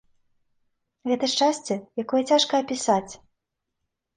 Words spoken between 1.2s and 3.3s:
шчасце, якое цяжка апісаць.